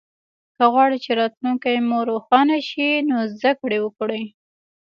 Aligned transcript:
که 0.57 0.63
غواړی 0.73 0.97
چه 1.05 1.11
راتلونکې 1.19 1.75
مو 1.87 1.99
روښانه 2.09 2.57
شي 2.69 2.87
نو 3.09 3.17
زده 3.35 3.51
ګړې 3.61 3.77
وکړئ 3.81 4.23